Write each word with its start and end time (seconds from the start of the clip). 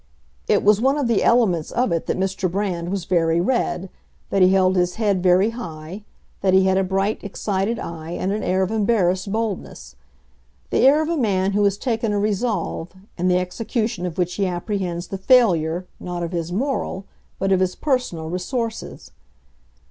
It 0.47 0.63
was 0.63 0.81
one 0.81 0.97
of 0.97 1.07
the 1.07 1.21
elements 1.23 1.69
of 1.71 1.91
it 1.91 2.07
that 2.07 2.17
Mr. 2.17 2.51
Brand 2.51 2.89
was 2.89 3.05
very 3.05 3.39
red, 3.39 3.87
that 4.31 4.41
he 4.41 4.49
held 4.49 4.75
his 4.75 4.95
head 4.95 5.21
very 5.21 5.51
high, 5.51 6.01
that 6.41 6.55
he 6.55 6.63
had 6.63 6.75
a 6.79 6.83
bright, 6.83 7.23
excited 7.23 7.77
eye 7.77 8.09
and 8.13 8.31
an 8.31 8.41
air 8.41 8.63
of 8.63 8.71
embarrassed 8.71 9.31
boldness—the 9.31 10.79
air 10.87 11.03
of 11.03 11.09
a 11.09 11.17
man 11.17 11.51
who 11.51 11.63
has 11.65 11.77
taken 11.77 12.11
a 12.13 12.19
resolve, 12.19 12.89
in 13.15 13.27
the 13.27 13.37
execution 13.37 14.07
of 14.07 14.17
which 14.17 14.33
he 14.33 14.47
apprehends 14.47 15.05
the 15.09 15.19
failure, 15.19 15.85
not 15.99 16.23
of 16.23 16.31
his 16.31 16.51
moral, 16.51 17.05
but 17.37 17.51
of 17.51 17.59
his 17.59 17.75
personal, 17.75 18.27
resources. 18.27 19.11